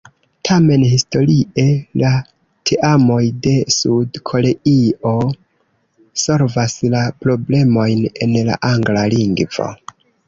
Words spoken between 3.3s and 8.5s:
de Sud-Koreio solvas la problemojn en